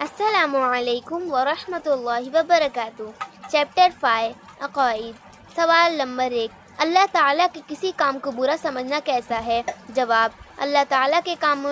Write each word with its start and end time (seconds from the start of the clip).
असलकम 0.00 1.22
वरहमतुल्लाहि 1.30 2.28
वबरकातुहू 2.30 3.12
chapter 3.50 3.90
five 3.92 4.34
अकाइद 4.62 5.14
सवाल 5.56 5.96
नंबर 5.96 6.32
एक, 6.32 6.50
अल्लाह 6.80 7.06
ताला 7.06 7.46
के 7.46 7.60
किसी 7.68 7.90
काम 7.98 8.18
को 8.18 8.30
बुरा 8.32 8.56
समझना 8.56 9.00
कैसा 9.00 9.36
है? 9.38 9.62
जवाब, 9.90 10.32
अल्लाह 10.58 10.84
ताला 10.84 11.20
के 11.20 11.34
काम, 11.36 11.64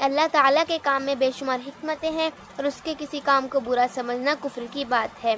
अल्लाह 0.00 0.26
ताला 0.26 0.62
के 0.64 0.78
काम 0.78 1.02
में 1.02 1.18
बेशुमार 1.18 1.60
हिकमतें 1.60 2.10
हैं 2.10 2.30
और 2.58 2.66
उसके 2.66 2.94
किसी 2.94 3.20
काम 3.20 3.46
को 3.46 3.60
बुरा 3.60 3.86
समझना 3.86 4.34
कुफ्र 4.36 4.66
की 4.74 4.84
बात 4.84 5.18
है। 5.22 5.36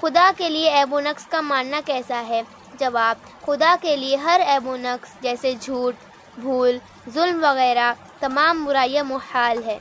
खुदा 0.00 0.30
के 0.32 0.48
लिए 0.48 0.70
ऐब 0.72 0.94
नक्स 1.06 1.24
का 1.26 1.40
मानना 1.42 1.80
कैसा 1.80 2.16
है? 2.16 2.44
जवाब, 2.80 3.16
खुदा 3.44 3.74
के 3.76 3.96
लिए 3.96 4.16
हर 4.16 4.40
ऐब 4.56 4.68
नक्स 4.84 5.16
जैसे 5.22 5.54
झूठ, 5.54 5.94
भूल, 6.40 6.80
जुल्म 7.08 7.40
वगैरह 7.40 7.96
तमाम 8.20 8.64
बुराइयाँ 8.64 9.04
मुहाल 9.04 9.62
है। 9.62 9.80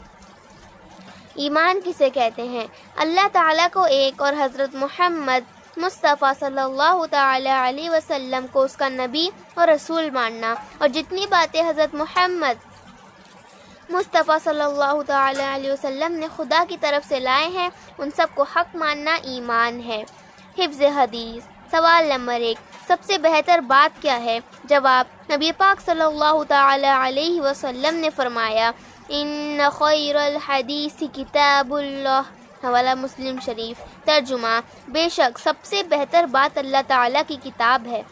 ईमान 1.39 1.79
किसे 1.79 2.09
कहते 2.09 2.45
हैं? 2.47 2.67
अल्लाह 2.97 3.27
ताला 3.29 3.67
को 3.67 3.85
एक 3.87 4.21
और 4.21 4.35
हज़रत 4.35 4.75
मोहम्मद 4.75 5.45
मुस्तफ़ा 5.77 6.31
सल्लल्लाहु 6.33 7.03
अलैहि 7.03 7.89
वसल्लम 7.89 8.47
को 8.47 8.63
उसका 8.65 8.89
नबी 8.89 9.29
और 9.57 9.69
रसूल 9.69 10.09
मानना। 10.11 10.55
और 10.81 10.87
जितनी 10.89 11.25
बातें 11.27 11.61
हज़रत 11.63 11.95
मोहम्मद 11.95 12.59
मुस्तफ़ा 13.89 14.37
सल्लल्लाहु 14.39 15.01
अलैहि 15.01 15.69
वसल्लम 15.69 16.11
ने 16.11 16.27
खुदा 16.27 16.63
की 16.65 16.77
तरफ़ 16.77 17.07
से 17.07 17.19
लाए 17.19 17.47
हैं, 17.49 17.71
उन 17.99 18.09
सबको 18.09 18.43
हक 18.55 18.75
मानना 18.75 19.17
ईमान 19.27 19.79
है। 19.79 20.03
हिफ्ज़ 20.57 20.83
हदीस, 20.83 21.43
सवाल 21.71 22.11
नंबर 22.11 22.41
एक, 22.41 22.57
सबसे 22.87 23.17
बेहतर 23.17 23.61
बात 23.63 23.99
क्या 24.01 24.15
है? 24.17 24.41
जवाब, 24.65 25.05
नबी 25.31 25.51
पाक 25.53 25.79
सल्लल्लाहु 25.79 26.43
अलैहि 26.43 27.39
वसल्लम 27.39 27.95
ने 27.95 28.09
फरमाया 28.11 28.73
इन 29.11 29.69
खैरल 29.71 30.37
हदीस 30.41 30.97
किताबुल्लाह 31.15 32.25
हवाला 32.63 32.93
मुस्लिम 32.95 33.39
शरीफ 33.41 33.79
तर्जुमा 34.07 34.59
बेशक 34.89 35.37
सबसे 35.39 35.81
बेहतर 35.85 36.25
बात 36.31 36.57
अल्लाह 36.57 36.81
ताला 36.89 37.21
की 37.23 37.35
किताब 37.43 37.87
है 37.87 38.03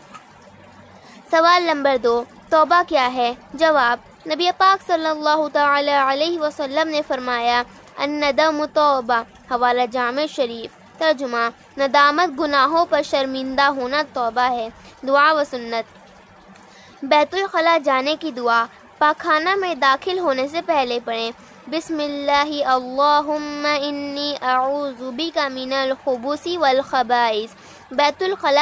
सवाल 1.31 1.67
नंबर 1.67 1.97
दो 2.00 2.16
तौबा 2.52 2.81
क्या 2.83 3.06
है 3.14 3.30
जवाब 3.56 4.03
नबी 4.28 4.52
पाक 4.59 4.81
सल्लल्लाहु 4.83 5.47
अलैहि 5.50 6.38
वसल्लम 6.39 6.88
ने 6.89 7.02
फरमाया 7.03 7.63
अन्नदम 8.00 8.66
तौबा 8.73 9.23
हवाला 9.50 9.86
जाम 9.94 10.25
शरीफ 10.30 10.75
तर्जुमा 11.00 11.45
नदामत 11.80 12.36
गुनाहों 12.36 12.86
पर 12.88 13.03
शर्मिंदा 13.03 13.67
होना 13.78 14.03
तौबा 14.16 14.47
है 14.50 14.67
दुआ 15.06 15.31
व 15.31 15.44
सुन्नत 15.45 15.97
बैतुल 17.03 17.47
जाने 17.81 18.16
की 18.17 18.31
दुआ 18.34 18.59
पाखाना 19.02 19.55
में 19.55 19.80
दाखिल 19.80 20.19
होने 20.19 20.47
से 20.47 20.61
पहले 20.61 21.00
पढ़ें 21.00 21.31
अऊज़ु 24.33 25.11
बिका 25.11 25.50
मिनल 25.50 25.94
खुबूसी 26.03 26.58
वल 26.58 26.81
खबाइस। 26.81 27.56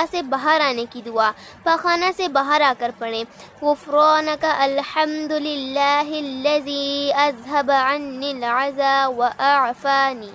से 0.06 0.22
बाहर 0.24 0.62
आने 0.62 0.86
की 0.86 1.02
दुआ, 1.02 1.34
पाखाना 1.66 2.12
से 2.12 2.28
बाहर 2.30 2.62
आकर 2.64 2.92
पढ़ें 3.00 3.26
गुफ़रान 3.64 4.36
का 4.36 4.52
अल्हम्दुलिल्लाहिल्लज़ी 4.64 7.12
अज़हब 7.12 7.72
अज़ा 7.72 9.08
व 9.08 9.24
आफ़ानी 9.24 10.32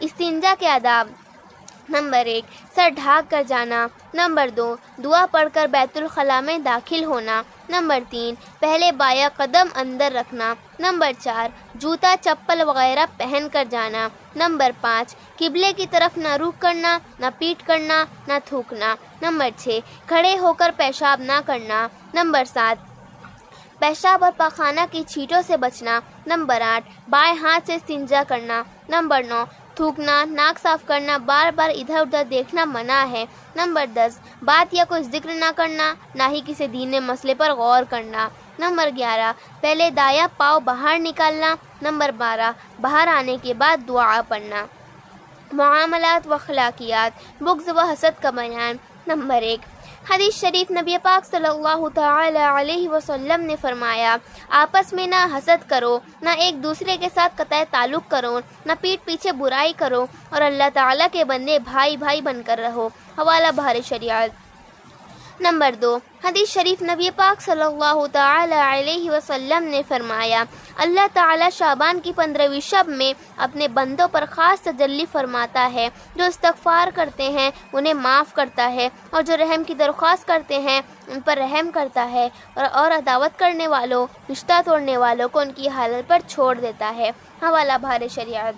इस्तिंजा 0.00 0.54
के 0.54 0.66
आदाब। 0.68 1.14
नंबर 1.90 2.28
एक, 2.28 2.44
सर 2.76 2.90
ढाक 2.90 3.28
कर 3.28 3.44
जाना। 3.44 3.90
नंबर 4.14 4.50
दो, 4.50 4.78
दुआ 5.00 5.26
पढ़कर 5.26 5.66
बैतुल 5.68 6.08
खला 6.08 6.40
में 6.40 6.62
दाखिल 6.62 7.04
होना। 7.04 7.44
नंबर 7.70 8.00
तीन, 8.00 8.34
पहले 8.34 8.92
बाया 8.92 9.28
कदम 9.28 9.68
अंदर 9.76 10.12
रखना। 10.12 10.56
नंबर 10.80 11.12
चार, 11.12 11.52
जूता, 11.76 12.14
चप्पल 12.16 12.62
वगैरह 12.62 13.06
पहन 13.06 13.48
कर 13.48 13.66
जाना। 13.66 14.10
नंबर 14.36 14.72
पाँच, 14.72 15.16
किबले 15.38 15.72
की 15.72 15.86
तरफ़ 15.86 16.18
न 16.18 16.34
रुख 16.34 16.58
करना, 16.58 17.00
न 17.20 17.30
पीट 17.30 17.62
करना, 17.62 18.06
न 18.30 18.38
थूकना। 18.52 18.96
नंबर 19.22 19.50
छः, 19.50 19.80
खड़े 20.10 20.36
होकर 20.36 20.70
पेशाब 20.70 21.22
ना 21.22 21.40
करना। 21.40 21.88
नंबर 22.14 22.44
सात, 22.44 22.86
पेशाब 23.80 24.22
और 24.22 24.30
पखाना 24.30 24.86
की 24.86 25.02
छीटों 25.02 25.42
से 25.42 25.56
बचना। 25.56 26.02
नंबर 26.28 26.62
आठ, 26.62 26.84
बाएँ 27.10 27.36
हाथ 27.36 27.60
से 27.60 27.78
सिंजा 27.78 28.22
करना। 28.24 28.64
नंबर 28.90 29.24
नौ 29.24 29.44
थूकना, 29.76 30.24
नाक 30.24 30.58
साफ़ 30.58 30.84
करना 30.86 31.18
बार 31.20 31.50
बार 31.50 31.70
इधर 31.70 32.00
उधर 32.00 32.24
देखना 32.24 32.64
मना 32.66 33.00
है। 33.02 33.26
नंबर 33.56 33.86
दस, 33.88 34.18
बात 34.44 34.74
या 34.74 34.84
कोई 34.84 35.02
ज़िक्र 35.02 35.34
ना 35.34 35.50
करना, 35.50 35.94
ना 36.16 36.26
ही 36.26 36.40
किसी 36.40 36.68
दीने 36.68 37.00
मसले 37.00 37.34
पर 37.34 37.52
गौर 37.54 37.84
करना। 37.84 38.30
नंबर 38.60 38.90
ग्यारह, 38.90 39.32
पहले 39.62 39.90
दाया 39.90 40.26
पाव 40.38 40.60
बाहर 40.60 40.98
निकालना। 40.98 41.56
नंबर 41.82 42.10
बारह, 42.12 42.54
बाहर 42.80 43.08
आने 43.08 43.36
के 43.36 43.54
बाद 43.54 43.80
दुआ 43.80 44.20
पढ़ना। 44.22 44.66
मामलात 45.54 46.26
व 46.26 46.36
खलाकियात 46.38 47.42
बुग्ज 47.42 47.68
व 47.68 47.80
हसद 47.90 48.14
का 48.22 48.30
बयान। 48.30 48.78
नंबर 49.08 49.42
एक 49.42 49.60
हदीस 50.06 50.36
शरीफ 50.40 50.68
नबी 50.72 50.96
पाक 51.04 51.24
सल्लल्लाहु 51.24 51.86
अलैहि 51.86 52.86
वसल्लम 52.88 53.40
ने 53.40 53.56
फरमाया, 53.56 54.12
आपस 54.52 54.92
में 54.94 55.06
ना 55.08 55.24
हसद 55.26 55.62
करो, 55.70 56.00
ना 56.22 56.32
एक 56.46 56.60
दूसरे 56.62 56.96
के 56.96 57.08
साथ 57.08 57.36
कतः 57.38 57.64
ताल्लुक 57.66 58.06
करो, 58.10 58.38
ना 58.66 58.74
पीठ 58.76 59.00
पीछे 59.06 59.32
बुराई 59.34 59.72
करो 59.72 60.06
और 60.32 60.42
अल्लाह 60.42 60.68
ताला 60.70 61.06
के 61.08 61.24
बंदे 61.26 61.58
भाई 61.66 61.96
भाई 61.96 62.20
बनकर 62.22 62.58
रहो। 62.58 62.90
हवाला 63.18 63.50
बहार 63.52 63.80
शरियात। 63.82 64.30
नंबर 65.42 65.74
दो 65.74 65.96
हदीस 66.24 66.50
शरीफ 66.50 66.82
नबी 66.82 67.08
पाक 67.16 67.40
सल्लल्लाहु 67.40 68.02
अलैहि 68.02 69.08
वसल्लम 69.08 69.62
ने 69.64 69.82
फरमाया 69.82 70.46
अल्लाह 70.80 71.06
ताला 71.16 71.48
शाबान 71.50 71.98
की 72.00 72.12
पंद्रहवीं 72.12 72.60
शब 72.62 72.88
में 72.90 73.14
अपने 73.38 73.68
बंदों 73.70 74.06
पर 74.08 74.24
ख़ास 74.26 74.62
तजल्ली 74.64 75.04
फरमाता 75.06 75.62
है 75.74 75.88
जो 76.18 76.26
इस्तफ़ार 76.26 76.90
करते 76.90 77.30
हैं 77.32 77.52
उन्हें 77.74 77.94
माफ़ 77.96 78.34
करता 78.34 78.64
है 78.76 78.90
और 79.14 79.22
जो 79.22 79.34
रहम 79.36 79.64
की 79.64 79.74
दरख्वास्त 79.76 80.26
करते 80.28 80.60
हैं 80.60 80.82
उन 81.12 81.20
पर 81.20 81.38
रहम 81.38 81.70
करता 81.70 82.02
है 82.04 82.30
और, 82.58 82.64
और 82.64 82.92
अदावत 82.92 83.36
करने 83.38 83.66
वालों 83.68 84.06
रिश्ता 84.28 84.60
तोड़ने 84.62 84.96
वालों 84.96 85.28
को 85.28 85.40
उनकी 85.40 85.68
हालत 85.68 86.06
पर 86.08 86.20
छोड़ 86.22 86.56
देता 86.58 86.88
है। 86.90 87.12
हवाला 87.42 87.78
भार 87.78 88.08
शरियात। 88.08 88.54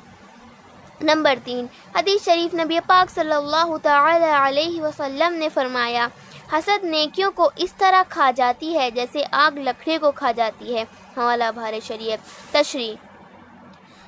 नंबर 1.01 1.39
तीन 1.41 1.69
हदीस 1.97 2.25
शरीफ 2.25 2.55
नबी 2.55 2.81
पाक 2.87 3.11
सल्लल्लाहु 3.11 3.77
अलैहि 3.79 4.81
वसल्लम 4.81 5.33
ने 5.33 5.49
फरमाया 5.49 6.09
हसद 6.53 6.85
नेकियों 6.85 7.31
को 7.31 7.51
इस 7.59 7.75
तरह 7.79 8.03
खा 8.03 8.31
जाती 8.31 8.73
है 8.73 8.91
जैसे 8.91 9.23
आग 9.23 9.59
लकड़ी 9.59 9.99
को 9.99 10.11
खा 10.11 10.33
जाती 10.33 10.75
है। 10.75 10.87
हवाला 11.17 11.51
भार 11.53 11.79
शरीय 11.81 12.19
तशरी 12.55 12.97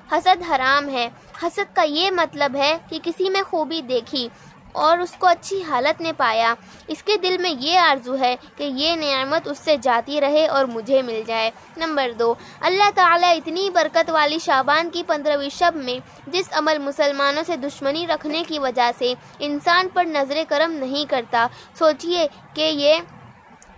हसद 0.08 0.42
हराम 0.42 0.88
है। 0.88 1.10
हसद 1.42 1.66
का 1.76 1.82
ये 1.82 2.10
मतलब 2.10 2.56
है 2.56 2.76
कि 2.90 2.98
किसी 2.98 3.28
में 3.30 3.42
खूबी 3.44 3.82
देखी 3.82 4.28
और 4.74 5.00
उसको 5.00 5.26
अच्छी 5.26 5.60
हालत 5.62 5.98
में 6.02 6.12
पाया। 6.14 6.56
इसके 6.90 7.16
दिल 7.18 7.38
में 7.38 7.50
ये 7.50 7.76
आरज़ू 7.78 8.14
है 8.14 8.34
कि 8.58 8.64
ये 8.82 8.96
नियामत 8.96 9.48
उससे 9.48 9.76
जाती 9.78 10.20
रहे 10.20 10.46
और 10.48 10.66
मुझे 10.66 11.02
मिल 11.02 11.24
जाए। 11.24 11.52
नंबर 11.78 12.12
दो, 12.14 12.36
अल्लाह 12.62 12.90
ताला 12.92 13.30
इतनी 13.32 13.68
बरकत 13.70 14.10
वाली 14.10 14.38
शाबान 14.40 14.90
की 14.90 15.02
पंद्रहवीं 15.04 15.50
शब 15.50 15.76
में 15.76 16.00
जिस 16.28 16.50
अमल 16.52 16.78
मुसलमानों 16.80 17.42
से 17.42 17.56
दुश्मनी 17.58 18.04
रखने 18.06 18.42
की 18.44 18.58
वजह 18.58 18.92
से 18.92 19.14
इंसान 19.42 19.88
पर 19.88 20.06
नज़र 20.08 20.44
करम 20.46 20.70
नहीं 20.74 21.06
करता, 21.06 21.48
सोचिए 21.78 22.26
कि 22.56 22.62
ये 22.62 23.00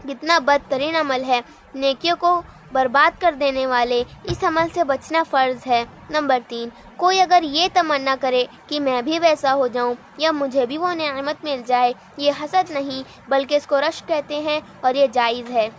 कितना 0.03 0.39
बदतरीन 0.41 0.95
अमल 0.97 1.23
है। 1.23 1.43
नेकियों 1.77 2.17
को 2.17 2.43
बर्बाद 2.75 3.17
कर 3.21 3.35
देने 3.35 3.67
वाले 3.67 4.01
इस 4.01 4.45
अमल 4.45 4.69
से 4.69 4.85
बचना 4.85 5.23
फ़र्ज़ 5.23 5.69
है। 5.69 5.85
नंबर 6.11 6.41
तीन, 6.41 6.73
कोई 6.99 7.19
अगर 7.19 7.45
ये 7.45 7.69
तमन्ना 7.69 8.17
करे 8.17 8.47
कि 8.69 8.81
मैं 8.81 9.05
भी 9.05 9.19
वैसा 9.19 9.51
हो 9.51 9.69
जाऊँ 9.69 9.97
या 10.21 10.33
मुझे 10.33 10.67
भी 10.67 10.79
वो 10.79 10.93
नियामत 10.93 11.45
मिल 11.45 11.63
जाए, 11.63 11.95
ये 12.19 12.31
हसद 12.31 12.73
नहीं, 12.73 13.05
बल्कि 13.31 13.57
इसको 13.57 13.79
रश 13.79 14.01
कहते 14.01 14.41
हैं 14.41 14.61
और 14.85 14.97
ये 14.97 15.09
जायज़ 15.09 15.51
है। 15.53 15.71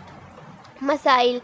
मसाइल, 0.84 1.42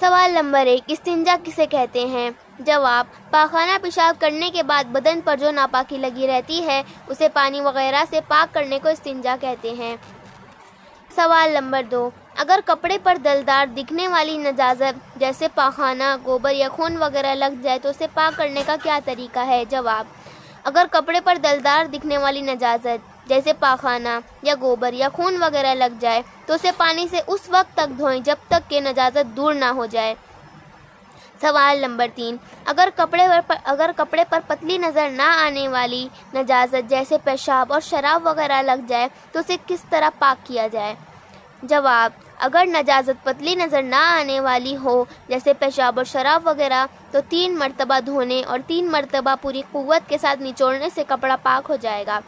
सवाल 0.00 0.34
नंबर 0.34 0.66
एक, 0.66 0.90
इस्तिंजा 0.90 1.36
किसे 1.36 1.66
कहते 1.66 2.06
हैं? 2.06 2.34
जवाब, 2.60 3.06
पाखाना 3.32 3.78
पेशाब 3.78 4.16
करने 4.16 4.50
के 4.50 4.62
बाद 4.62 4.86
बदन 4.86 5.20
पर 5.20 5.38
जो 5.38 5.50
नापाकी 5.50 5.98
लगी 5.98 6.26
रहती 6.26 6.60
है, 6.60 6.84
उसे 7.10 7.28
पानी 7.28 7.60
वगैरह 7.60 8.04
से 8.04 8.20
पाक 8.20 8.50
करने 8.50 8.78
को 8.78 8.88
इस्तिंजा 8.88 9.36
कहते 9.36 9.72
हैं। 9.72 9.98
सवाल 11.18 11.54
नंबर 11.54 11.82
दो। 11.84 12.00
अगर 12.38 12.60
कपड़े 12.60 12.96
पर 12.98 13.18
दलदार 13.18 13.68
दिखने 13.68 14.06
वाली 14.08 14.36
नजाजत 14.38 15.00
जैसे 15.18 15.48
पाखाना, 15.50 16.14
गोबर 16.18 16.52
या 16.52 16.68
खून 16.68 16.96
वगैरह 16.96 17.34
लग 17.34 17.60
जाए 17.62 17.78
तो 17.78 17.90
उसे 17.90 18.06
पाक 18.08 18.34
करने 18.34 18.62
का 18.62 18.76
क्या 18.76 18.98
तरीका 19.02 19.42
है? 19.42 19.64
जवाब, 19.66 20.06
अगर 20.66 20.86
कपड़े 20.86 21.20
पर 21.20 21.38
दलदार 21.38 21.86
दिखने 21.88 22.18
वाली 22.18 22.42
नजाजत 22.44 23.00
जैसे 23.28 23.52
पाखाना 23.54 24.20
या 24.44 24.54
गोबर 24.56 24.94
या 24.94 25.08
खून 25.10 25.36
वगैरह 25.38 25.74
लग 25.74 25.98
जाए 26.00 26.22
तो 26.48 26.54
उसे 26.54 26.72
पानी 26.74 27.08
से 27.08 27.20
उस 27.28 27.50
वक्त 27.50 27.76
तक 27.76 27.98
धोएँ 27.98 28.20
जब 28.22 28.46
तक 28.50 28.68
के 28.70 28.80
नजाजत 28.82 29.26
दूर 29.36 29.54
ना 29.56 29.70
हो 29.70 29.86
जाए। 29.88 30.16
सवाल 31.38 31.82
नंबर 31.82 32.08
तीन, 32.10 32.38
अगर 32.66 32.90
कपड़े 32.92 33.26
पर 33.40 33.56
अगर 33.66 33.92
कपड़े 33.94 34.24
पर 34.24 34.40
पतली 34.48 34.78
नज़र 34.78 35.10
ना 35.10 35.26
आने 35.42 35.66
वाली 35.68 36.08
नजाजत 36.34 36.88
जैसे 36.90 37.18
पेशाब 37.20 37.70
और 37.70 37.80
शराब 37.82 38.26
वगैरह 38.28 38.62
लग 38.62 38.86
जाए 38.86 39.10
तो 39.34 39.40
उसे 39.40 39.56
किस 39.58 39.84
तरह 39.90 40.10
पाक 40.20 40.38
किया 40.46 40.66
जाए? 40.68 40.96
जवाब, 41.62 42.12
अगर 42.40 42.66
नजाजत 42.68 43.16
पतली 43.26 43.54
नज़र 43.56 43.82
ना 43.82 44.00
आने 44.10 44.38
वाली 44.40 44.74
हो, 44.74 45.06
जैसे 45.30 45.52
पेशाब 45.54 45.98
और 45.98 46.04
शराब 46.06 46.48
वगैरह 46.48 46.88
तो 47.12 47.20
तीन 47.22 47.56
मरतबा 47.56 48.00
धोने 48.00 48.40
और 48.42 48.60
तीन 48.62 48.88
मरतबा 48.88 49.34
पूरी 49.36 49.62
क़वत 49.72 50.06
के 50.08 50.18
साथ 50.18 50.42
निचोड़ने 50.42 50.90
से 50.90 51.04
कपड़ा 51.04 51.36
पाक 51.38 51.66
हो 51.66 51.76
जाएगा। 51.78 52.20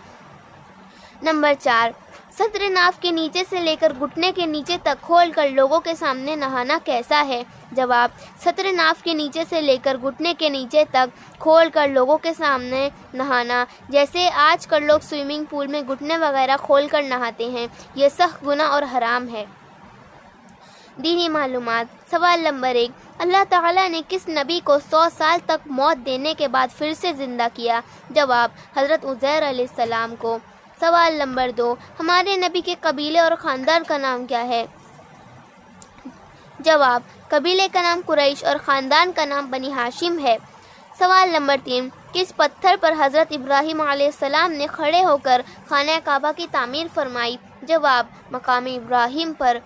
नंबर 1.24 1.54
चार 1.54 1.94
सत्र 2.32 2.68
नाव 2.70 2.94
के 3.02 3.10
नीचे 3.12 3.42
से 3.44 3.60
लेकर 3.60 3.92
घुटने 3.92 4.30
के 4.32 4.46
नीचे 4.46 4.76
तक 4.76 5.00
खोल 5.00 5.30
कर 5.30 5.50
लोगों 5.50 5.78
के 5.80 5.94
सामने 5.94 6.34
नहाना 6.36 6.78
कैसा 6.78 7.18
है? 7.20 7.44
जवाब 7.74 8.10
सत्र 8.44 8.72
नाव 8.72 8.96
के 9.04 9.14
नीचे 9.14 9.44
से 9.44 9.60
लेकर 9.60 9.96
घुटने 9.96 10.32
के 10.34 10.50
नीचे 10.50 10.84
तक 10.84 11.10
खोल 11.40 11.68
कर 11.68 11.88
लोगों 11.90 12.16
के 12.16 12.32
सामने 12.34 12.90
नहाना। 13.14 13.66
जैसे 13.90 14.28
आज 14.28 14.66
कर 14.66 14.82
लोग 14.82 15.00
स्विमिंग 15.00 15.46
पूल 15.46 15.68
में 15.68 15.86
घुटने 15.86 16.16
वगैरह 16.18 16.56
खोल 16.58 16.86
कर 16.88 17.02
नहाते 17.04 17.50
हैं 17.50 17.68
यह 17.96 18.08
सख्त 18.08 18.44
गुना 18.44 18.66
और 18.66 18.84
हराम 18.84 19.26
है। 19.28 19.46
दीनी 21.00 21.28
मालूम 21.28 21.68
सवाल 22.12 22.40
नंबर 22.40 22.76
एक, 22.76 22.92
अल्लाह 23.20 23.44
ताला 23.44 23.86
ने 23.88 24.00
किस 24.02 24.28
नबी 24.28 24.60
को 24.60 24.78
सौ 24.80 25.08
साल 25.08 25.40
तक 25.48 25.60
मौत 25.70 25.98
देने 25.98 26.34
के 26.34 26.48
बाद 26.48 26.70
फिर 26.70 26.94
से 26.94 27.12
ज़िंदा 27.12 27.48
किया? 27.50 27.82
जवाब, 28.12 28.54
हज़रत 28.78 29.04
उज़ैर 29.04 29.66
सलाम 29.68 30.14
को। 30.14 30.40
सवाल 30.80 31.18
नंबर 31.18 31.50
दो, 31.50 31.78
हमारे 31.98 32.36
नबी 32.36 32.60
के 32.60 32.74
कबीले 32.74 33.20
और 33.20 33.34
ख़ानदान 33.34 33.82
का 33.84 33.98
नाम 33.98 34.26
क्या 34.26 34.40
है? 34.40 34.66
जवाब, 36.60 37.02
कबीले 37.32 37.66
का 37.68 37.82
नाम 37.82 38.00
कुरैश 38.00 38.44
और 38.44 38.58
ख़ानदान 38.58 39.12
का 39.12 39.24
नाम 39.24 39.50
बनी 39.50 39.70
हाशिम 39.70 40.18
है। 40.18 40.36
सवाल 41.00 41.30
नंबर 41.30 41.56
तीन, 41.56 41.90
किस 42.12 42.32
पत्थर 42.32 42.76
पर 42.76 42.92
हज़रत 42.92 43.32
इब्राहिम 43.32 43.82
सलाम 44.10 44.50
ने 44.50 44.66
खड़े 44.66 45.00
होकर 45.02 45.42
खाना 45.70 45.98
काबा 45.98 46.32
की 46.32 46.46
तामीर 46.46 46.88
फरमाई? 46.88 47.38
जवाब, 47.64 48.08
मकाम 48.32 48.66
इब्राहिम 48.66 49.32
पर। 49.32 49.60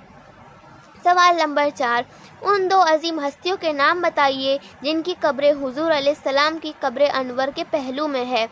सवाल 1.04 1.36
नंबर 1.36 1.70
चार, 1.70 2.04
उन 2.42 2.68
दो 2.68 2.76
अजीम 2.76 3.20
हस्तियों 3.20 3.56
के 3.56 3.72
नाम 3.72 4.02
बताइए, 4.02 4.58
जिनकी 4.82 5.14
कब्र 5.22 5.52
हुजूर 5.52 6.14
सलाम 6.14 6.58
की 6.58 6.74
कब्र 6.82 7.08
अनवर 7.12 7.50
के 7.50 7.64
पहलू 7.64 8.06
में 8.08 8.24
है। 8.24 8.48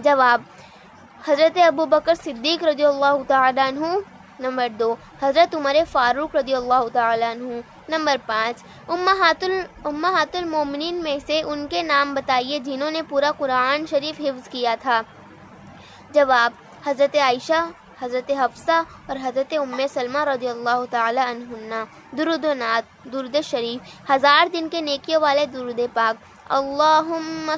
जवाब 0.00 0.44
हज़रत 1.20 1.58
अबू 1.60 1.84
बकर 1.86 2.14
सिद्दीक 2.16 2.62
रज़ी 2.64 2.82
अल्लाह 2.84 3.14
नंबर 4.40 4.68
दो। 4.74 4.86
हज़रत 5.22 5.54
उमर 5.54 5.82
फ़ारूक 5.86 6.36
रज़ी 6.36 6.52
अल्लाह 6.54 6.82
नंबर 7.90 8.16
पाँच। 8.28 8.62
उम्मातुल 8.90 9.52
उम्मातुल 9.86 10.44
मोमिन 10.46 11.02
में 11.04 11.18
से 11.20 11.40
उनके 11.44 11.82
नाम 11.82 12.14
बताइए 12.14 12.58
जिन्होंने 12.60 13.02
पूरा 13.10 13.30
कुरान 13.32 13.84
शरीफ 13.86 14.20
हिफ्ज़ 14.20 14.48
किया 14.50 14.76
था। 14.76 15.02
जवाब, 16.14 16.52
हज़रत 16.86 17.16
आयशा 17.18 17.60
हज़रत 18.02 18.30
हफ्सा 18.38 18.78
और 19.10 19.18
हज़रत 19.18 19.52
उम्म 19.56 19.86
सलमा 19.86 20.22
रदी 20.24 20.46
अल्लाह 20.46 20.84
दुरुद 22.16 22.46
नात, 22.56 22.84
दुरुद 23.06 23.40
शरीफ, 23.42 23.80
हज़ार 24.10 24.48
दिन 24.48 24.68
के 24.68 24.80
नेकियों 24.82 25.20
वाले 25.22 25.46
दुरुद 25.48 25.80
पाक। 25.96 26.16
अल्लाहुम्म 26.50 27.56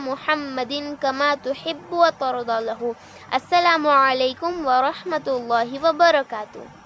मुहम्मदिन 0.00 0.94
कमा 1.02 1.34
तुहिब्बु 1.44 1.96
व 1.96 2.10
तरदा 2.20 2.58
लहू। 2.60 2.94
अस्सलामु 3.32 3.88
अलैकुम 3.90 4.54
व 4.64 4.70
रहमतुल्लाहि 4.82 5.78
व 5.78 5.92
बरकातुहू। 5.94 6.81